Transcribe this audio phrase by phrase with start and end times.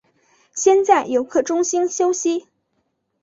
[0.55, 2.47] 先在游客中心休息